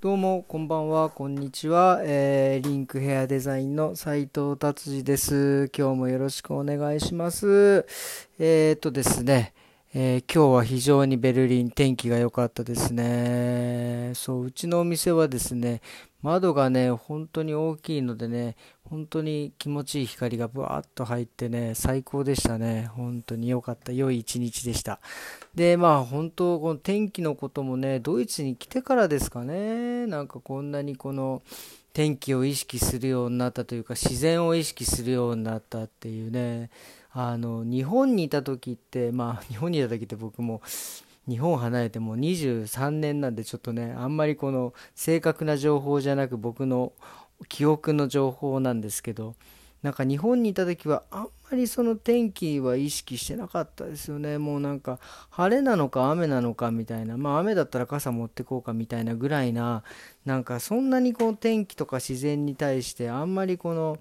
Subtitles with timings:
[0.00, 1.98] どうも、こんばんは、こんにちは。
[2.04, 5.72] えー、リンクヘアデザインの斉藤達治です。
[5.76, 7.84] 今日もよろしくお願いします。
[8.38, 9.54] えーとですね、
[9.92, 14.12] えー、今日は非常にベルリン天気が良かったですね。
[14.14, 15.80] そう、うちのお店はですね、
[16.22, 18.54] 窓がね、本当に大きいのでね、
[18.90, 22.90] 本当に気持ちいい光がブワーッと入ってね、最高でしたね。
[22.94, 23.92] 本当に良かった。
[23.92, 25.00] 良い一日でした。
[25.54, 31.42] で、まあ本当、この天気のこともね、ドイツに来てからですかね、なんかこんなにこの
[31.92, 36.70] 天気を意識するようになったというか、自然を意識するようになったっていうね、
[37.12, 40.62] あの、日本にいた時って、まあ日本にいた時って僕も、
[41.28, 46.92] 日本離れてもう23年なんでちょっとねあんまりこの正確な情報じゃなく僕の
[47.48, 49.34] 記憶の情報なんですけど
[49.82, 54.36] なんか日本にいた時はあんまりその天気は意識してなかったですよね。
[54.36, 54.98] もうなんか
[55.30, 57.16] 晴れなのか雨なのかみたいな。
[57.16, 59.84] まあ雨だったら傘持ってこうかみたいなぐらいな
[60.24, 63.98] なんかそんなにこう天気とか自然に対してあんまりこの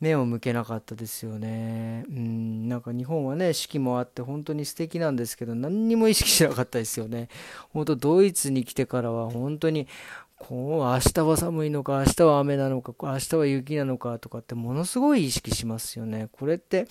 [0.00, 2.06] 目を向けなかったですよね。
[2.08, 2.68] うん。
[2.68, 7.28] なんか日本はね四季もあって本当に素敵なんですけど何にも意識しなかったですよね。
[7.74, 9.88] 本当ドイツに来てからは本当に
[10.38, 16.28] こう明日は寒いのか、明日は雨なのか、明日は雪なのかとかってものすごい意識しますよね。
[16.32, 16.86] これって、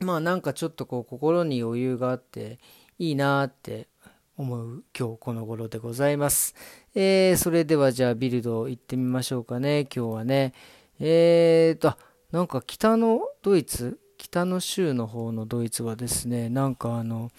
[0.00, 2.58] まあなんかちょっとこう心に余裕があって
[2.98, 3.88] いいなって
[4.36, 6.54] 思う今日この頃でございます。
[6.94, 10.52] えー、それではじゃあビルド行ってみましょうかね、今日はね。
[11.00, 11.96] えーと、
[12.32, 17.30] なんか北のドイツ、北の州の方のドイツはですね、なんかあの、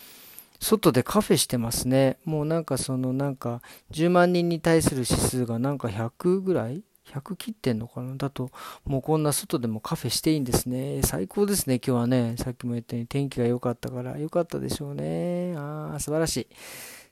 [0.59, 2.17] 外でカフェしてますね。
[2.25, 8.15] もうなんかそのなんか10万人に対する指数がなんか100ぐらい ?100 切ってんのかな？
[8.15, 8.51] だと、
[8.85, 11.01] もうこんな外でもカフェしていいんですね。
[11.03, 12.35] 最高ですね、今日はね。
[12.37, 15.55] さっきも言ったように天気が良かったから、良かったでしょうね。
[15.57, 16.43] ああ、素晴らしい。
[16.45, 16.55] で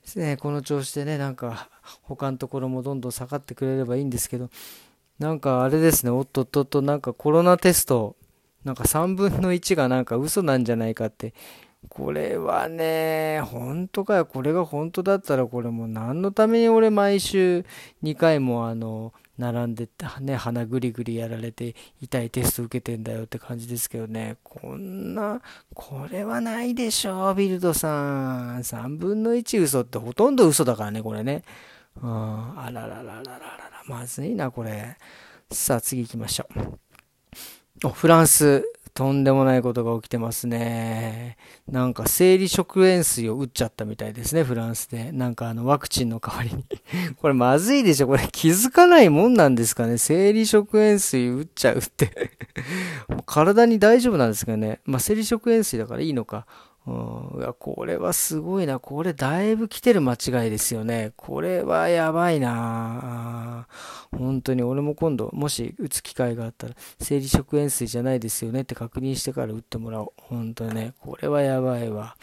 [0.04, 1.68] すね、この調子でね、なんか
[2.02, 4.50] 他のところもどんどん下がってくれればいいんですけど、
[5.18, 8.14] なんかあれですね、おっとっとっと、なんかコロナテスト、
[8.64, 11.32] なんか3分の1がなんか嘘なんじゃないかって
[11.88, 14.26] これはね、本当かよ。
[14.26, 17.64] これが本当だったら、これもう何のために俺毎週
[18.02, 19.88] 2回もあの、並んで
[20.20, 24.36] ね、鼻ぐりぐりやられて痛いテスト受けてんだよって感じですけどね。
[24.42, 25.40] こんな、
[25.72, 28.58] これはないでしょう、ビルドさん。
[28.58, 31.44] 3分の1嘘ってほとんど嘘だからね、これね。
[32.02, 34.96] うん、あららららららら、まずいな、これ。
[35.52, 36.48] さあ、次行きましょ
[37.84, 37.88] う。
[37.90, 38.64] フランス。
[38.98, 41.36] とんでもないことが起きてますね。
[41.68, 45.12] なんか生理食塩水を打っちゃったみたいですね、フランスで。
[45.12, 46.64] なんかあのワクチンの代わりに
[47.14, 52.32] これまずいでしょこれ気づかないもんなんですかね生理食塩水打っちゃうって
[53.24, 56.48] 体に大丈夫なんですかねまあ生理食塩水だからいいのか。
[56.88, 58.78] うん、いや、これはすごいな。
[58.80, 61.12] これだいぶ来てる間違いですよね。
[61.16, 63.66] これはやばいな。
[64.10, 70.12] 本当に俺も今度、もし打つ機会があったら、生理食塩水じゃないですよねって確認してから打ってもらおう。
[70.16, 70.94] 本当にね。
[71.00, 72.16] これはやばいわ。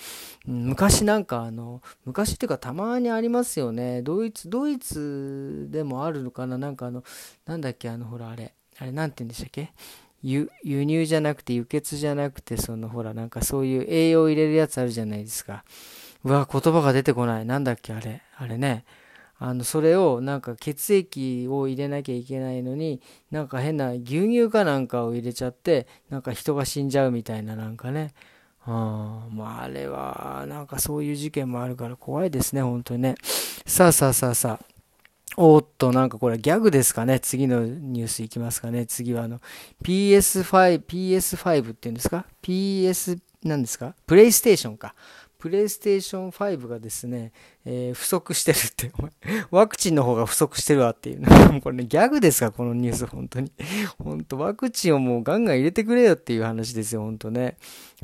[0.47, 4.01] 昔なんかあの、昔っていうかたまにありますよね。
[4.01, 7.03] ドイツ、ドイツでもあるのかななんかあの、
[7.45, 8.55] なんだっけあの、ほらあれ。
[8.79, 9.71] あれなんて言うんでしたっけ？
[10.25, 15.63] 輸入じゃなくて輸血じゃなくてそのほらなんかそういう栄養入れるやつあるじゃないですか。
[16.23, 17.45] うわ言葉が出てこない。
[17.45, 18.23] なんだっけあれ。
[18.35, 18.85] あれね。
[19.37, 28.13] あのそれをなんか血液を入れなきゃいけないのになんか変な牛乳かなんかを入れちゃってなんか人が死んじゃうみたいななんかね。
[28.67, 33.15] あまああれはなんかそういう事件もあるから怖いですね本当にね。
[33.67, 34.74] さあさあさあさあ。
[35.37, 37.19] おっと、なんかこれギャグですかね。
[37.19, 38.85] 次のニュースいきますかね。
[38.85, 39.41] 次はあの、
[39.83, 43.95] PS5、PS5 っていうんですか ?PS、なんですか？
[44.07, 44.95] プレイステーションか。
[45.45, 47.31] プレイステーション5がですね、
[47.65, 48.91] えー、不足してるって、
[49.51, 51.21] ワクチンの方が不足してるわっていう、
[51.61, 53.51] これね、ギャグですかこのニュース、本当に。
[53.99, 57.57] 本当ワクチンをもうガンガン入れてくれよっていう話ですよ、本当ね。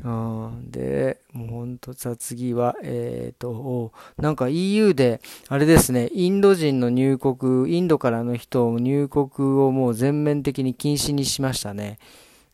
[0.04, 9.28] うん、で、もう本当さ、次は、えっ、ー、と、なんか EU で、あれですね、インド人の入国、インドからの人を入国
[9.58, 11.98] をもう全面的に禁止にしましたね。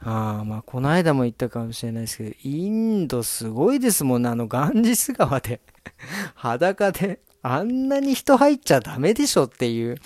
[0.01, 5.61] ああまあ、この間も言ったかもしれないですけど、インドすごいですもんね、あのガンジス川で。
[6.37, 9.97] 裸で、あんなに人入っちゃダメでしょっていう、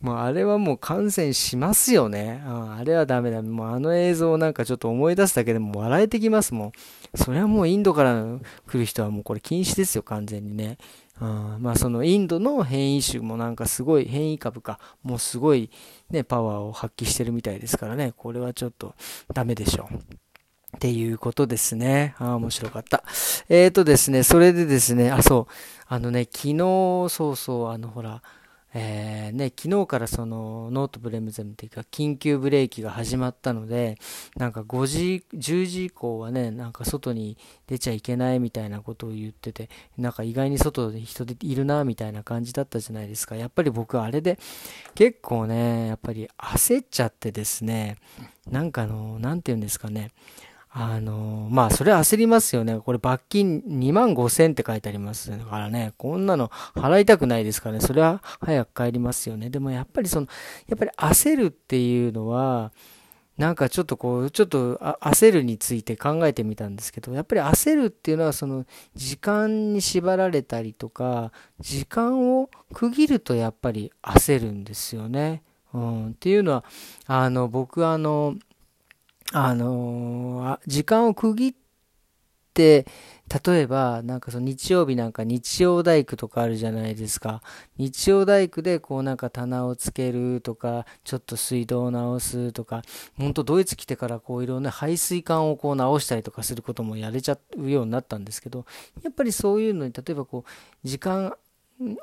[0.00, 2.42] もうあれはもう感染しますよね。
[2.46, 3.42] ああれはダメだ。
[3.42, 6.72] もうあの映像なんかちょっと思い出すだけでも笑えてきますもん。
[7.14, 8.24] それはもうインドから
[8.66, 10.78] 来る人はもうこれ禁止ですよ、完全にね。
[11.20, 15.70] あまあそのインドの変異種もなんかすごい変異株か、もうすごい
[16.10, 18.94] ね、パワーを発揮してるみたいですからね、これはちょっと
[19.34, 19.94] ダメでしょう。
[20.76, 22.14] っていうことですね。
[22.18, 23.02] ああ、面白かった。
[23.48, 25.52] えーとですね、それでですね、あ、そう、
[25.86, 28.22] あのね、昨日、そうそう、あのほら、
[28.74, 33.96] えー、ね、昨日からそのノートブレムゼムっていうか緊急ブレーキが始まったので、
[34.36, 43.36] なんか5時、10時以降はね、なんか外に出ちゃいけないみたいなことを言ってて、なんか意外に外で人でいるなみたいな感じだったじゃないですか。
[43.36, 44.38] やっぱり僕あれで
[44.94, 47.96] 結構ね、やっぱり焦っちゃってですね、
[48.50, 50.10] なんかあの、なんて言うんですかね、
[50.80, 52.78] あの、まあ、それ焦りますよね。
[52.78, 55.36] これ罰金2万5千って書いてあります。
[55.36, 57.80] からね、こんなの払いたくないですからね。
[57.80, 59.50] それは早く帰りますよね。
[59.50, 60.28] でもやっぱりその、
[60.68, 62.70] やっぱり焦るっていうのは、
[63.38, 68.64] なんかちょっとこう、ちょっと焦るについて考えてみたんですけど、やっぱり焦るっていうのはその
[68.94, 75.42] 時間に縛られたりとか、時間を区切るとやっぱり焦るんですよね。
[75.74, 76.64] うん、っていうのは、
[77.06, 78.36] あの、僕あの、
[79.32, 81.54] あのー、時間を区切っ
[82.54, 82.86] て、
[83.44, 87.42] 例えば、なんかその日曜日なんか日曜大工とかあるじゃないですか。
[87.76, 92.82] 日曜大工でこうなんか棚をつけるとか、ちょっと水道を直すとか、
[93.18, 98.64] ほんとドイツ来てからこういろんな排水管をこう直したりとかすることもやれちゃうようになったんですけど、
[99.02, 101.36] やっぱりそういうのに、例えばこう、時間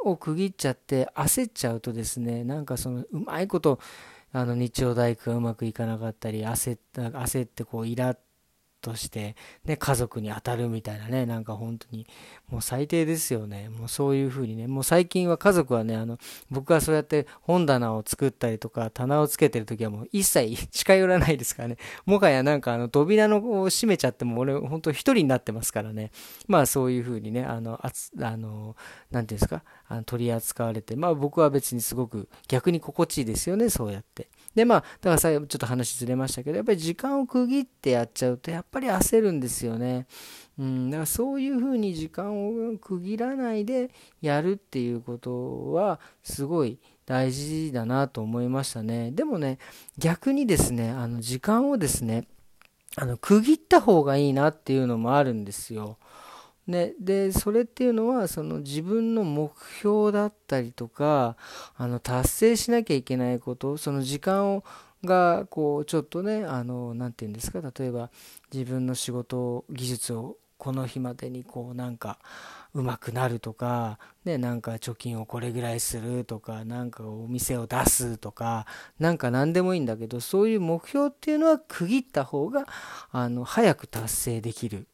[0.03, 3.79] を区切っちゃって焦っちゃうとですね、なんかそのうまいこと、
[4.37, 8.17] あの日曜大工がうまくいかなかったり焦った焦ってこうイラッ
[8.85, 9.35] として、
[9.65, 12.05] ね、家族に当たるみたいなね、なんか本当に、
[12.49, 13.69] もう最低ですよね。
[13.69, 16.19] もうそういう風にね、もう最近は家族はね、あの、
[16.51, 21.77] 僕がそうやって本棚を作ったりとか、棚をつけてる時はもう一切近寄らないですからね。
[22.05, 26.11] もはやなんかあの、扉のを閉めちゃっても俺、本当一人になってますからね。
[26.47, 28.75] まあそういう風にね、あの、あつ、あの、
[29.09, 34.29] なんていうんですか、あの取り扱われて、まあ僕は別にすごく逆に心地いいですよね、そうやって。
[34.55, 40.07] で、まあ、だから最後ちょっと話ずれましたけど、やっぱり時間を区切ってやっちゃうと、やっぱり焦るんですよね。
[40.57, 43.91] うん、だからそういうふうに時間を区切らないで
[44.21, 49.11] やるっていうことは、すごい大事だなと思いましたね。
[49.11, 49.59] でもね、
[49.97, 52.27] 逆にですね、あの、時間をですね、
[52.95, 55.97] あの、区切った方がいいなっていうのもあるんですよ。
[56.67, 61.35] ね、でそれっていうのはその自分の目標だったりとか
[61.77, 64.63] あの達成しなきゃいけないことその時間を
[65.03, 68.09] がこうちょっとねあのなて言うんですか例えば
[68.51, 72.17] 自分の仕事技術をこの日までにこうなんか
[72.75, 78.67] 上手くなるとか、ね、なんか貯金をこれぐらいするとか、なんかお店を出すとか、
[78.99, 82.65] なんか何でもいいんだけど、そういう目標っていうのは区切った方が、
[83.11, 84.87] あの、早く達成できる。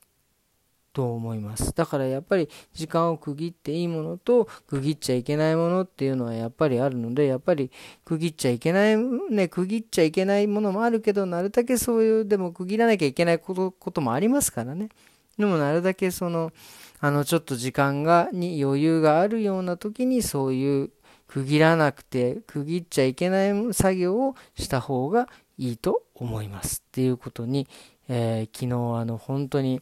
[0.93, 1.73] と思います。
[1.73, 7.71] だからやっぱり時間を区切っていいものと区切っちゃいけないものっていうのはやっぱりあるので、やっぱり
[8.05, 14.89] 区切っちゃいけない、ね、区切っちゃいけないものもあるけど、なるだけそういう、でも区切らなきゃいけないことこともありますからね。
[15.38, 16.51] でもなるだけその、
[16.99, 20.91] あの、ちょっと時間が、に余裕があるような時にそういう
[21.27, 25.27] 区切らなくて、区切っちゃいけない作業をした方が
[25.57, 27.67] いいと思いますっていうことに、
[28.07, 29.81] えー、昨日あの、本当に、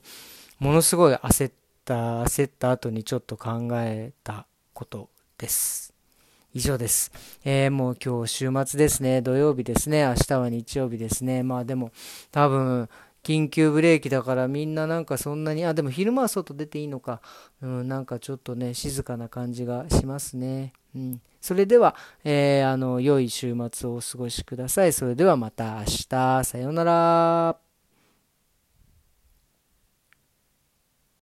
[0.60, 1.54] ものすごい焦っ
[1.86, 5.94] た、焦った後にちょっと考えたことです。
[6.54, 7.12] 以上です。
[7.46, 9.22] えー、もう今日週末ですね。
[9.22, 10.04] 土曜日ですね。
[10.04, 11.44] 明日は日曜日ですね。
[11.44, 11.92] まあでも、
[12.32, 12.90] 多分、
[13.24, 17.22] 緊急ブレーキだからみんななんかそんなに、あ、でも昼間は外出ていいのか。
[17.62, 20.74] うん、なんかちょっとね、静かな感じがしますね。
[20.94, 21.22] うん。
[21.40, 21.96] それでは、
[22.26, 24.92] えー、あの、良い週末をお過ごしください。
[24.92, 26.44] それではまた明日。
[26.44, 27.69] さようなら。